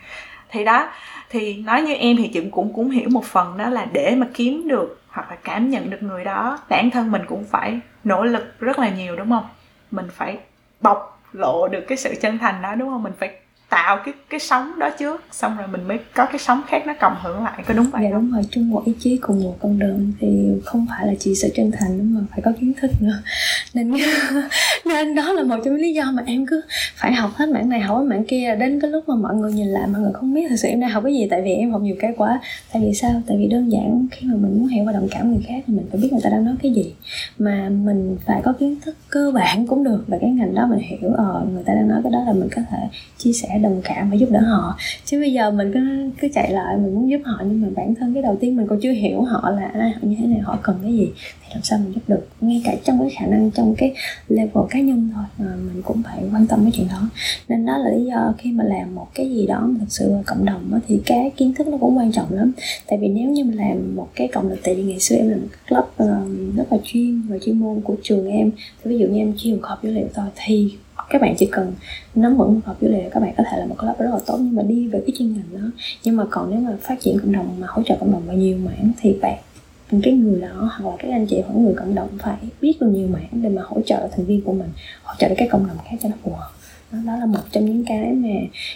[0.51, 0.89] Thì đó
[1.31, 4.27] thì nói như em thì chị cũng cũng hiểu một phần đó là để mà
[4.35, 8.25] kiếm được hoặc là cảm nhận được người đó bản thân mình cũng phải nỗ
[8.25, 9.47] lực rất là nhiều đúng không?
[9.91, 10.39] Mình phải
[10.81, 13.03] bộc lộ được cái sự chân thành đó đúng không?
[13.03, 13.31] Mình phải
[13.75, 16.95] tạo cái cái sóng đó trước xong rồi mình mới có cái sóng khác nó
[17.01, 18.43] cộng hưởng lại có đúng vậy dạ đúng rồi.
[18.51, 20.29] Chung một ý chí cùng một con đường thì
[20.65, 23.23] không phải là chỉ sự chân thành đúng mà phải có kiến thức nữa.
[23.75, 23.93] Nên
[24.85, 26.61] nên đó là một trong những lý do mà em cứ
[26.97, 28.57] phải học hết mảng này học hết mảng kia.
[28.59, 30.81] Đến cái lúc mà mọi người nhìn lại mọi người không biết thực sự em
[30.81, 31.27] đang học cái gì.
[31.31, 32.41] Tại vì em học nhiều cái quá.
[32.73, 33.23] Tại vì sao?
[33.27, 35.75] Tại vì đơn giản khi mà mình muốn hiểu và đồng cảm người khác thì
[35.75, 36.95] mình phải biết người ta đang nói cái gì.
[37.39, 40.05] Mà mình phải có kiến thức cơ bản cũng được.
[40.07, 42.49] Về cái ngành đó mình hiểu ờ người ta đang nói cái đó là mình
[42.57, 42.79] có thể
[43.19, 44.77] chia sẻ đồng cảm và giúp đỡ họ.
[45.05, 47.95] Chứ bây giờ mình cứ cứ chạy lại mình muốn giúp họ nhưng mà bản
[47.95, 50.39] thân cái đầu tiên mình còn chưa hiểu họ là ai họ như thế này
[50.39, 52.29] họ cần cái gì thì làm sao mình giúp được?
[52.41, 53.95] Ngay cả trong cái khả năng trong cái
[54.29, 57.09] level cá nhân thôi mà mình cũng phải quan tâm cái chuyện đó.
[57.49, 60.13] Nên đó là lý do khi mà làm một cái gì đó thực thật sự
[60.13, 62.53] là cộng đồng đó, thì cái kiến thức nó cũng quan trọng lắm.
[62.89, 65.29] Tại vì nếu như mình làm một cái cộng đồng tại vì ngày xưa em
[65.29, 68.51] làm một club uh, rất là chuyên và chuyên môn của trường em.
[68.85, 70.73] Thì ví dụ như em chuyên một họp dữ liệu thôi thì
[71.11, 71.73] các bạn chỉ cần
[72.15, 74.39] nắm vững họp dữ liệu các bạn có thể là một collab rất là tốt.
[74.41, 75.71] Nhưng mà đi về cái chuyên ngành đó
[76.05, 78.37] nhưng mà còn nếu mà phát triển cộng đồng mà hỗ trợ cộng đồng bao
[78.37, 79.39] nhiêu mảng thì bạn
[80.03, 82.87] cái người đó hoặc là các anh chị hoặc người cộng đồng phải biết được
[82.87, 84.69] nhiều mảng để mà hỗ trợ thành viên của mình
[85.03, 86.51] hỗ trợ được cộng đồng khác cho nó phù hợp.
[86.93, 88.29] Đó, đó là một trong những cái mà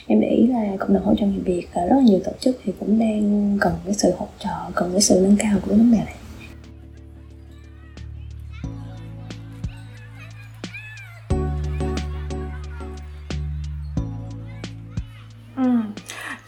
[0.07, 2.61] em để ý là cộng đồng hỗ trợ người việt rất là nhiều tổ chức
[2.65, 5.93] thì cũng đang cần cái sự hỗ trợ cần cái sự nâng cao của vấn
[5.93, 6.15] đề này.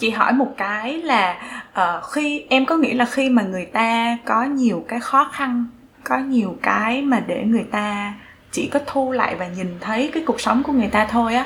[0.00, 1.36] Chị hỏi một cái là
[1.70, 5.66] uh, khi em có nghĩ là khi mà người ta có nhiều cái khó khăn
[6.04, 8.14] có nhiều cái mà để người ta
[8.52, 11.44] chỉ có thu lại và nhìn thấy cái cuộc sống của người ta thôi á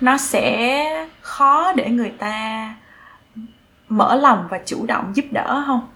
[0.00, 0.84] nó sẽ
[1.20, 2.74] khó để người ta
[3.88, 5.88] mở lòng và chủ động giúp đỡ không?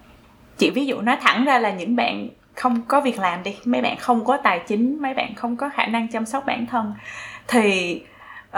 [0.59, 3.81] Chị ví dụ nói thẳng ra là những bạn không có việc làm đi mấy
[3.81, 6.95] bạn không có tài chính mấy bạn không có khả năng chăm sóc bản thân
[7.49, 8.03] thì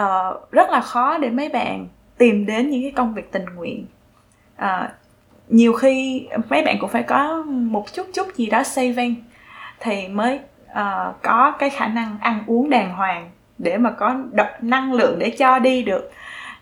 [0.01, 1.87] uh, rất là khó để mấy bạn
[2.19, 3.87] tìm đến những cái công việc tình nguyện.
[4.57, 4.93] À,
[5.49, 9.15] nhiều khi mấy bạn cũng phải có một chút chút gì đó saving
[9.81, 14.53] thì mới uh, có cái khả năng ăn uống đàng hoàng để mà có đ-
[14.61, 16.13] năng lượng để cho đi được.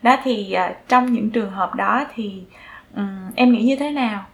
[0.03, 2.43] Đó thì uh, trong những trường hợp đó thì
[2.97, 4.25] um, em nghĩ như thế nào?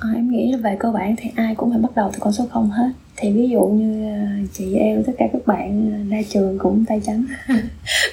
[0.00, 2.32] À, em nghĩ là về cơ bản thì ai cũng phải bắt đầu từ con
[2.32, 2.90] số không hết.
[3.16, 4.18] Thì ví dụ như ờ,
[4.52, 7.24] chị em tất cả các bạn ờ, ra trường cũng tay trắng.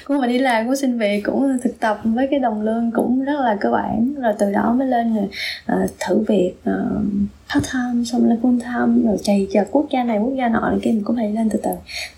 [0.04, 3.24] Cũng phải đi làm cũng xin việc cũng thực tập với cái đồng lương cũng
[3.24, 4.14] rất là cơ bản.
[4.14, 5.28] Rồi từ đó mới lên rồi
[5.84, 7.02] uh, thử việc uh,
[7.54, 10.70] part time xong lên full time rồi chạy chờ quốc gia này quốc gia nọ
[10.70, 11.70] này kia mình cũng phải lên từ từ.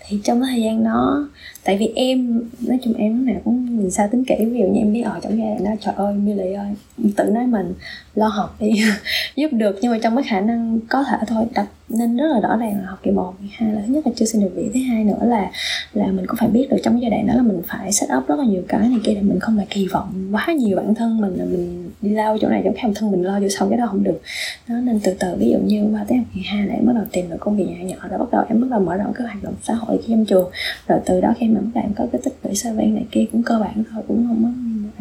[0.07, 1.29] Thì trong cái thời gian đó
[1.63, 4.65] tại vì em nói chung em lúc nào cũng nhìn sao tính kỹ ví dụ
[4.65, 6.75] như em đi ở trong giai đoạn đó trời ơi Milly ơi
[7.17, 7.73] tự nói mình
[8.15, 8.71] lo học đi,
[9.35, 9.79] giúp được.
[9.81, 12.77] Nhưng mà trong cái khả năng có thể thôi đặt nên rất là rõ ràng
[12.81, 14.79] là học kỳ một, kỳ hai là thứ nhất là chưa xin được vị thứ
[14.89, 15.51] hai nữa là
[15.93, 18.09] là mình cũng phải biết được trong cái giai đoạn đó là mình phải set
[18.17, 20.77] up rất là nhiều cái này kia để mình không phải kỳ vọng quá nhiều
[20.77, 23.49] bản thân mình là mình đi lao chỗ này chỗ khác, thân mình lo cho
[23.49, 24.21] xong cái đó không được.
[24.67, 26.93] Đó, nên từ từ, ví dụ như qua tới học kỳ hai là em bắt
[26.95, 29.13] đầu tìm được công việc nhỏ nhỏ, rồi bắt đầu em bắt đầu mở rộng
[29.15, 30.49] cái hoạt động xã hội trong trường.
[30.87, 33.43] Rồi từ đó khi mà các bạn có cái tích lũy saving này kia cũng
[33.43, 34.49] cơ bản thôi cũng không có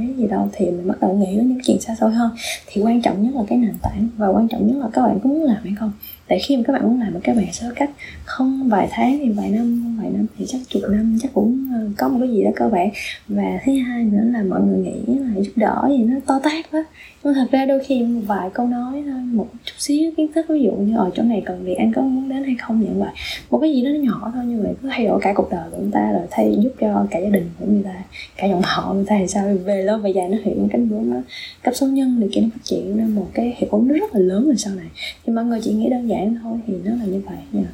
[0.03, 2.31] ấy gì đâu, thì mình bắt đầu nghĩ đến những chuyện xa xôi hơn.
[2.67, 5.19] Thì quan trọng nhất là cái nền tảng, và quan trọng nhất là các bạn
[5.23, 5.93] có muốn làm hay không
[6.31, 7.91] tại khi mà các bạn muốn làm mà các bạn sẽ có cách
[8.25, 11.69] không vài tháng thì vài năm, không vài năm thì chắc chục năm chắc cũng
[11.75, 12.91] ờ, có một cái gì đó cơ bản.
[13.29, 16.71] Và thứ hai nữa là mọi người nghĩ là giúp đỡ gì nó to tát
[16.73, 16.85] quá.
[17.25, 20.47] Nhưng thật ra đôi khi một vài câu nói thôi, một chút xíu kiến thức,
[20.49, 22.81] ví dụ như ở chỗ này cần việc anh có muốn đến hay không?
[22.81, 23.11] Những vậy.
[23.51, 25.71] Một cái gì đó nó nhỏ thôi như vậy cứ thay đổi cả cuộc đời
[25.71, 27.95] của người ta rồi thay giúp cho cả gia đình của người ta,
[28.37, 29.57] cả dòng họ người ta thì sao?
[29.65, 31.17] Về lâu về dài nó hiện cánh bướm nó
[31.63, 34.21] cấp số nhân thì kia nó phát triển ra một cái hiệu ứng rất là
[34.21, 34.87] lớn về sau này.
[35.27, 37.69] Thì mọi người chỉ nghĩ đơn giản thôi thì nó là như vậy nha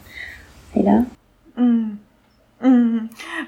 [0.73, 0.99] thì đó
[1.57, 1.65] ừ
[2.61, 2.99] Ừ.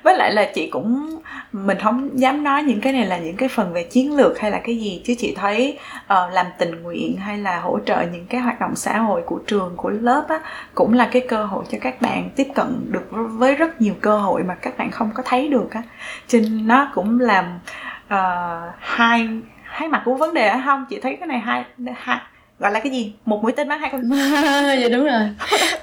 [0.03, 1.21] Với lại là chị cũng
[1.53, 4.51] mình không dám nói những cái này là những cái phần về chiến lược hay
[4.51, 8.27] là cái gì chứ chị thấy uh, làm tình nguyện hay là hỗ trợ những
[8.27, 10.41] cái hoạt động xã hội của trường của lớp á
[10.75, 14.19] cũng là cái cơ hội cho các bạn tiếp cận được với rất nhiều cơ
[14.19, 15.83] hội mà các bạn không có thấy được á.
[16.27, 17.59] Cho nó cũng làm
[18.07, 19.29] uh, hai
[19.63, 21.65] hai mặt của vấn đề á không chị thấy cái này hai
[21.97, 22.19] hai
[22.59, 23.13] gọi là cái gì?
[23.25, 24.11] Một mũi tên bắn hai con.
[24.81, 25.31] Dạ đúng rồi.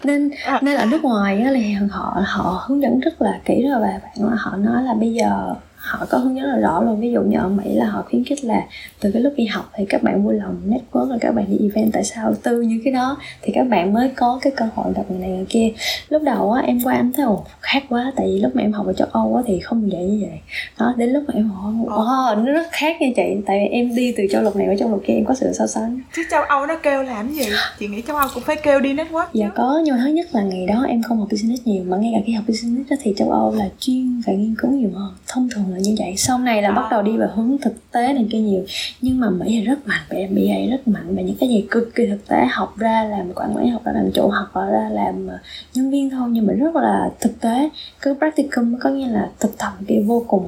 [0.04, 0.60] Nên à.
[0.62, 4.00] nên ở nước ngoài á thì họ họ hướng dẫn rất là kỹ rồi và
[4.04, 5.56] bạn họ nói là bây giờ
[5.86, 7.00] họ có hướng dẫn là rõ luôn.
[7.00, 8.62] Ví dụ như ở mỹ là họ khuyến khích là
[9.00, 11.58] từ cái lúc đi học thì các bạn vui lòng network rồi các bạn đi
[11.68, 11.94] event.
[11.94, 12.34] Tại sao?
[12.44, 15.30] Tư như cái đó thì các bạn mới có cái cơ hội gặp người này
[15.30, 15.72] người kia.
[16.10, 18.12] Lúc đầu á em qua em thấy ồ khác quá.
[18.16, 20.40] Tại vì lúc mà em học ở châu âu á thì không vậy như vậy.
[20.80, 23.36] Đó đến lúc mà em hỏi ồ nó rất khác nha chị.
[23.46, 25.54] Tại vì em đi từ châu lục này qua châu lục kia em có sự
[25.54, 26.02] so sánh.
[26.16, 27.46] Chứ châu âu nó kêu làm gì?
[27.80, 30.28] Chị nghĩ châu âu cũng phải kêu đi network dạ có nhưng mà thứ nhất
[30.32, 33.14] là ngày đó em không học business nhiều mà ngay cả khi học business thì
[33.18, 35.14] châu âu là chuyên phải nghiên cứu nhiều hơn.
[35.28, 36.14] Thông thường là như vậy.
[36.18, 38.66] Sau này là bắt đầu đi vào hướng thực tế này kia nhiều.
[39.02, 41.96] Nhưng mà mỹ thì rất mạnh về MBA rất mạnh về những cái gì cực
[41.96, 45.28] kỳ thực tế, học ra làm quản lý, học ra làm chủ, học ra làm
[45.28, 45.38] ờ,
[45.74, 47.70] nhân viên thôi nhưng mà rất là thực tế.
[48.02, 50.46] Cứ practicum, có nghĩa là thực tập kia vô cùng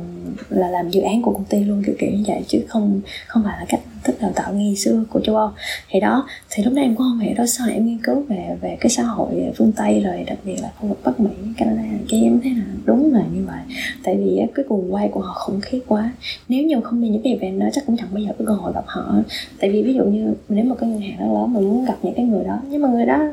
[0.50, 3.44] là làm dự án của công ty luôn, kiểu kiểu như vậy chứ không không
[3.44, 5.50] phải là cách thức đào tạo ngày xưa của châu Âu.
[5.90, 8.24] Thì đó, thì lúc đó em cũng không hiểu đó sau này em nghiên cứu
[8.30, 11.30] về về cái xã hội phương Tây rồi, đặc biệt là khu vực Bắc Mỹ,
[11.58, 13.62] Canada, cái em thấy là đúng là như vậy.
[14.04, 16.12] Tại vì cái cuồng quay của họ khủng khiếp quá.
[16.50, 18.54] Nếu như không đi những cái event đó, chắc cũng chẳng bao giờ có cơ
[18.54, 19.16] hội gặp họ.
[19.60, 21.98] Tại vì ví dụ như nếu mà cái ngân hàng đó lớn mình muốn gặp
[22.02, 23.24] những cái người đó, nhưng mà người đó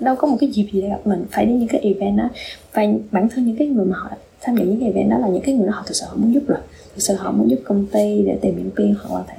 [0.00, 1.24] đâu có một cái dịp gì để gặp mình.
[1.30, 2.28] Phải đi những cái event đó.
[2.72, 4.10] Và bản thân những cái người mà họ
[4.40, 6.16] tham dự những cái event đó là những cái người đó họ thực sự họ
[6.16, 6.58] muốn giúp rồi
[6.94, 9.34] thực sự họ muốn giúp công ty để tìm những viên hoặc là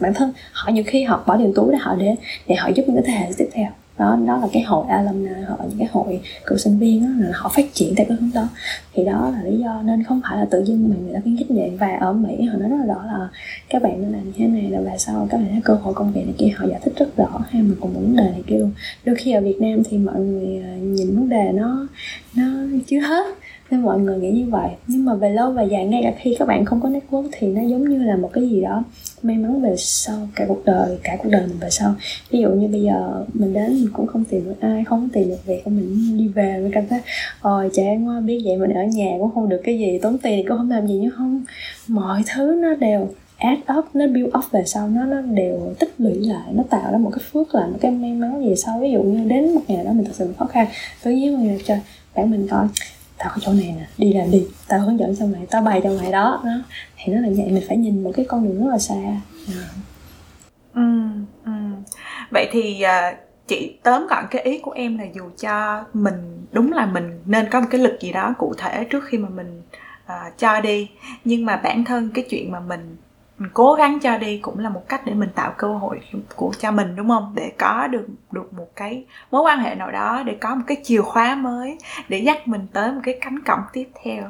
[0.00, 2.14] bản thân họ nhiều khi họ bỏ tiền túi để họ để
[2.46, 3.68] để họ giúp những cái thế hệ tiếp theo.
[3.98, 7.26] Đó đó là cái hội alumni hoặc là những cái hội cựu sinh viên đó,
[7.26, 8.48] là họ phát triển theo cái hướng đó.
[8.94, 11.36] Thì đó là lý do nên không phải là tự dưng mà người ta khuyến
[11.36, 11.72] khích vậy.
[11.80, 13.28] Và ở mỹ họ nói rất là rõ là
[13.68, 15.94] các bạn nên làm như thế này là về sau các bạn có cơ hội
[15.94, 18.42] công việc này kia họ giải thích rất rõ hay mà cùng vấn đề này
[18.46, 18.72] kia luôn.
[19.04, 21.86] Đôi khi ở việt nam thì mọi người à, nhìn vấn đề nó
[22.36, 22.44] nó
[22.86, 23.26] chưa hết
[23.70, 24.70] nên mọi người nghĩ như vậy.
[24.86, 27.48] Nhưng mà về lâu về dài, ngay cả khi các bạn không có network thì
[27.48, 28.84] nó giống như là một cái gì đó
[29.22, 31.94] may mắn về sau, cả cuộc đời, cả cuộc đời mình về sau.
[32.30, 35.28] Ví dụ như bây giờ mình đến mình cũng không tìm được ai, không tìm
[35.28, 37.00] được việc mình, đi về mới cảm thấy,
[37.40, 40.36] ôi chán quá biết vậy, mình ở nhà cũng không được cái gì, tốn tiền
[40.36, 41.44] thì cũng không làm gì nhưng không?
[41.88, 45.94] Mọi thứ nó đều add up, nó build up về sau, nó nó đều tích
[45.98, 48.78] lũy lại, nó tạo ra một cái phước là một cái may mắn gì sau.
[48.80, 50.66] Ví dụ như đến một ngày đó mình thật sự khó khăn,
[51.04, 51.78] tự nhiên mình trời,
[52.14, 52.66] bạn mình coi
[53.20, 55.80] tao có chỗ này nè đi làm đi tao hướng dẫn cho mày tao bày
[55.84, 56.40] cho mày đó.
[56.44, 56.50] Đó.
[56.96, 59.20] Thì nó là vậy mình phải nhìn một cái con đường rất là xa.
[59.46, 59.68] Dạ.
[60.74, 60.82] Ừ,
[61.44, 61.52] ừ.
[62.30, 66.72] vậy thì uh, chị tóm gọn cái ý của em là dù cho mình đúng
[66.72, 69.62] là mình nên có một cái lực gì đó cụ thể trước khi mà mình
[70.06, 70.90] uh, cho đi
[71.24, 72.96] nhưng mà bản thân cái chuyện mà mình
[73.40, 76.00] mình cố gắng cho đi cũng là một cách để mình tạo cơ hội
[76.36, 79.90] của cho mình đúng không để có được được một cái mối quan hệ nào
[79.90, 83.38] đó để có một cái chìa khóa mới để dắt mình tới một cái cánh
[83.46, 84.22] cổng tiếp theo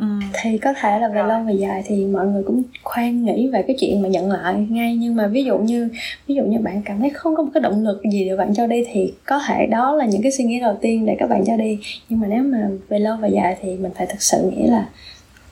[0.00, 0.06] Ừ.
[0.42, 1.28] thì có thể là về Rồi.
[1.28, 4.66] lâu về dài thì mọi người cũng khoan nghĩ về cái chuyện mà nhận lại
[4.70, 5.88] ngay nhưng mà ví dụ như
[6.26, 8.54] ví dụ như bạn cảm thấy không có một cái động lực gì để bạn
[8.54, 11.30] cho đi thì có thể đó là những cái suy nghĩ đầu tiên để các
[11.30, 14.22] bạn cho đi nhưng mà nếu mà về lâu về dài thì mình phải thực
[14.22, 14.88] sự nghĩ là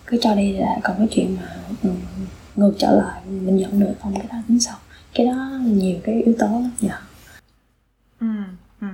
[0.06, 1.48] cứ cho đi là còn cái chuyện mà
[1.82, 1.96] um,
[2.56, 4.14] ngược trở lại mình nhận được không?
[4.14, 4.76] Cái đó tính sau
[5.14, 6.94] cái đó nhiều cái yếu tố lắm nhờ
[8.20, 8.26] ừ,
[8.80, 8.86] ừ.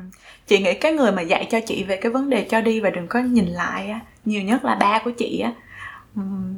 [0.46, 2.90] chị nghĩ cái người mà dạy cho chị về cái vấn đề cho đi và
[2.90, 5.52] đừng có nhìn lại á nhiều nhất là ba của chị á.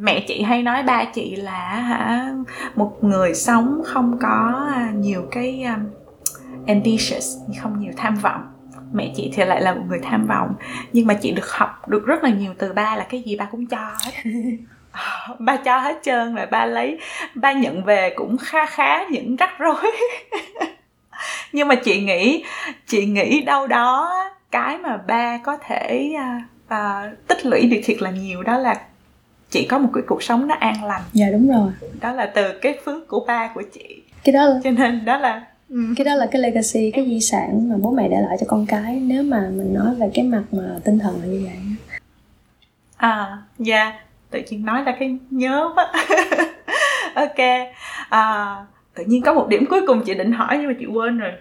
[0.00, 2.34] Mẹ chị hay nói ba chị là hả
[2.74, 5.87] một người sống không có nhiều cái um,
[6.66, 8.42] ambitious không nhiều tham vọng.
[8.92, 10.54] Mẹ chị thì lại là một người tham vọng.
[10.92, 13.44] Nhưng mà chị được học được rất là nhiều từ ba là cái gì ba
[13.44, 14.30] cũng cho hết
[15.38, 16.98] ba cho hết trơn rồi ba lấy
[17.35, 19.92] ba nhận về cũng khá khá những rắc rối.
[21.53, 22.44] Nhưng mà chị nghĩ
[22.87, 24.14] chị nghĩ đâu đó
[24.51, 26.42] cái mà ba có thể uh,
[26.74, 28.81] uh, tích lũy được thiệt là nhiều đó là
[29.51, 31.03] chị có một cái cuộc sống nó an lành.
[31.12, 31.70] Dạ đúng rồi.
[32.01, 34.03] Đó là từ cái phước của ba của chị.
[34.24, 34.61] Cái đó là...
[34.64, 35.77] cho nên đó là ừ.
[35.96, 38.66] cái đó là cái legacy cái di sản mà bố mẹ để lại cho con
[38.66, 41.59] cái nếu mà mình nói về cái mặt mà tinh thần là như vậy.
[42.96, 43.85] À dạ.
[43.85, 45.92] yeah tự nhiên nói ra cái nhớ quá.
[47.14, 47.38] Ok
[48.08, 48.56] à,
[48.94, 51.28] tự nhiên có một điểm cuối cùng chị định hỏi nhưng mà chị quên rồi.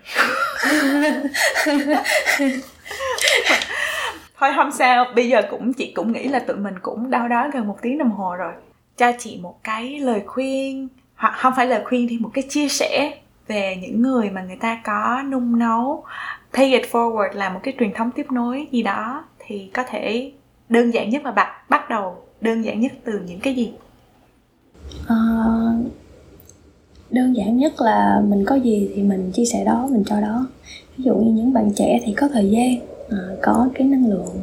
[4.39, 7.47] Thôi không sao bây giờ cũng chị cũng nghĩ là tụi mình cũng đau đó
[7.54, 8.52] gần một tiếng đồng hồ rồi.
[8.97, 12.67] Cho chị một cái lời khuyên hoặc không phải lời khuyên thì một cái chia
[12.67, 13.13] sẻ
[13.47, 16.06] về những người mà người ta có nung nấu.
[16.54, 20.32] Pay it forward là một cái truyền thống tiếp nối gì đó thì có thể
[20.69, 23.71] đơn giản nhất là bắt bắt đầu đơn giản nhất từ những cái gì?
[25.08, 25.15] À,
[27.10, 30.47] đơn giản nhất là mình có gì thì mình chia sẻ đó mình cho đó.
[30.97, 34.41] Ví dụ như những bạn trẻ thì có thời gian à, có cái năng lượng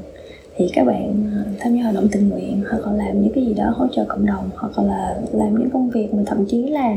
[0.56, 3.46] thì các bạn ờ, tham gia hoạt động tình nguyện hoặc là làm những cái
[3.46, 6.62] gì đó hỗ trợ cộng đồng hoặc là làm những công việc mà thậm chí
[6.62, 6.94] là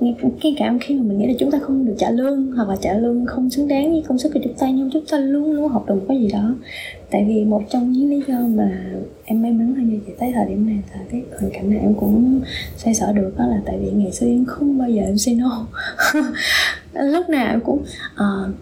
[0.00, 0.14] ngay
[0.58, 2.94] cả khi mà mình nghĩ là chúng ta không được trả lương hoặc là trả
[2.94, 5.68] lương không xứng đáng với công sức của chúng ta nhưng chúng ta luôn luôn
[5.68, 6.54] học được một cái gì đó.
[7.10, 8.80] Tại vì một trong những lý do mà
[9.24, 11.78] em may mắn hơn như chị tới thời điểm này là cái hoàn cảnh này
[11.78, 12.40] em cũng
[12.76, 15.34] xoay sở được đó là tại vì ngày xưa em không bao giờ em say
[15.34, 15.66] no.
[16.92, 17.82] Lúc nào em cũng
[18.14, 18.54] uh,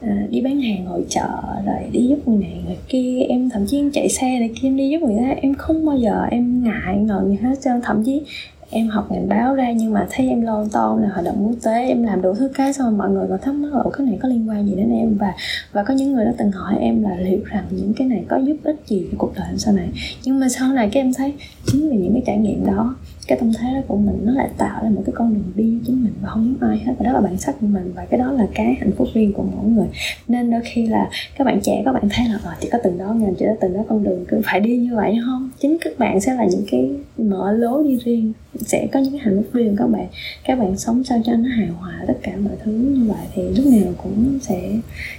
[0.00, 1.28] À, đi bán hàng hội chợ
[1.66, 4.68] rồi đi giúp người này người kia em thậm chí em chạy xe này kia
[4.68, 7.80] em đi giúp người ta em không bao giờ em ngại ngần gì hết trơn.
[7.82, 8.22] Thậm chí
[8.70, 11.56] em học ngành báo ra nhưng mà thấy em lo to là hoạt động quốc
[11.62, 14.18] tế em làm đủ thứ cái xong mọi người còn thắc mắc là cái này
[14.22, 15.16] có liên quan gì đến em?
[15.18, 15.34] Và
[15.72, 18.36] và có những người đã từng hỏi em là liệu rằng những cái này có
[18.36, 19.88] giúp ích gì cho cuộc đời em sau này.
[20.24, 21.32] Nhưng mà sau này các em thấy
[21.66, 24.48] chính vì những cái trải nghiệm đó cái tâm thế đó của mình nó lại
[24.58, 26.92] tạo ra một cái con đường đi chính mình và không giống ai hết.
[26.98, 29.32] Và đó là bản sắc của mình và cái đó là cái hạnh phúc riêng
[29.32, 29.86] của mỗi người.
[30.28, 32.78] Nên đôi khi là các bạn trẻ các bạn thấy là ờ, à, chỉ có
[32.84, 35.50] từng đó ngành chỉ có từng đó con đường cứ phải đi như vậy không?
[35.60, 39.20] Chính các bạn sẽ là những cái mở lối đi riêng sẽ có những cái
[39.20, 39.76] hạnh phúc riêng.
[39.78, 40.06] Các bạn
[40.44, 43.42] các bạn sống sao cho nó hài hòa tất cả mọi thứ như vậy thì
[43.42, 44.70] lúc nào cũng sẽ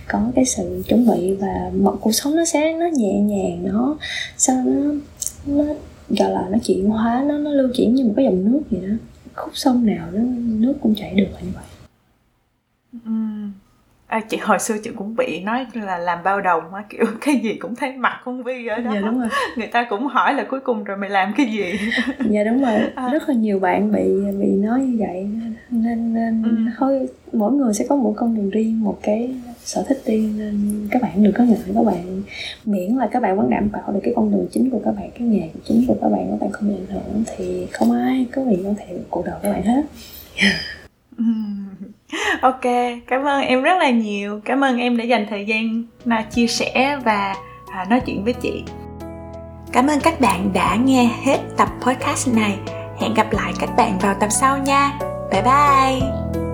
[0.07, 3.97] có cái sự chuẩn bị và mọi cuộc sống nó sẽ nó nhẹ nhàng nó
[4.37, 4.93] sao nó
[5.45, 5.63] nó
[6.09, 8.81] gọi là nó chuyển hóa nó nó lưu chuyển như một cái dòng nước vậy
[8.81, 8.95] đó
[9.35, 11.63] khúc sông nào nó nước cũng chảy được như vậy
[13.05, 13.51] uhm.
[14.07, 17.35] À, chị hồi xưa chị cũng bị nói là làm bao đồng á kiểu cái
[17.35, 20.33] gì cũng thấy mặt con vi ở đó dạ đúng rồi người ta cũng hỏi
[20.33, 21.73] là cuối cùng rồi mày làm cái gì
[22.29, 23.09] dạ đúng rồi à.
[23.09, 25.29] rất là nhiều bạn bị bị nói như vậy
[25.69, 26.71] nên nên ừ.
[26.77, 29.35] thôi mỗi người sẽ có một con đường riêng một cái
[29.67, 32.21] sở thích đi nên các bạn đừng có ngại các bạn.
[32.65, 35.09] Miễn là các bạn vẫn đảm bảo được cái con đường chính của các bạn
[35.19, 38.25] cái nghề chính của các bạn các bạn không bị ảnh hưởng thì không ai
[38.35, 39.81] có gì có thể cuộc đời các bạn hết.
[42.41, 42.61] Ok
[43.07, 44.41] cảm ơn em rất là nhiều.
[44.45, 47.35] Cảm ơn em đã dành thời gian là chia sẻ và
[47.71, 48.63] à, nói chuyện với chị.
[49.71, 52.57] Cảm ơn các bạn đã nghe hết tập podcast này.
[52.99, 54.99] Hẹn gặp lại các bạn vào tập sau nha.
[55.31, 56.46] Bye bye.